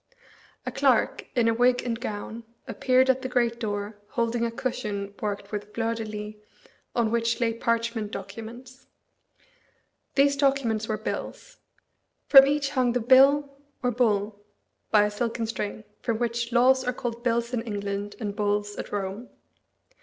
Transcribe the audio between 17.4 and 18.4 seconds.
in England and